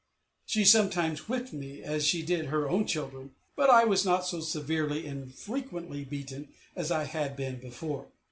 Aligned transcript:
She 0.47 0.65
sometimes 0.65 1.29
whipped 1.29 1.53
me, 1.53 1.83
as 1.83 2.03
she 2.07 2.23
did 2.23 2.47
her 2.47 2.67
own 2.67 2.87
children: 2.87 3.35
but 3.55 3.69
I 3.69 3.85
was 3.85 4.03
not 4.03 4.25
so 4.25 4.39
severely 4.41 5.05
and 5.05 5.31
frequently 5.31 6.03
beaten 6.05 6.47
as 6.75 6.89
I 6.89 7.03
had 7.03 7.35
been 7.35 7.59
before. 7.59 8.07